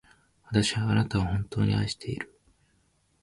[0.47, 2.33] 私はあなたを、本当に愛している。